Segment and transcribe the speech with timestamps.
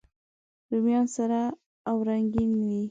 [0.71, 1.41] رومیان سره
[1.89, 2.75] او رنګین وي